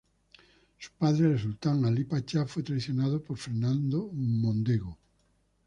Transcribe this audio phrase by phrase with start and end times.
[0.79, 4.97] Su padre, el sultán Alí Pacha fue traicionado por Fernando Mondego.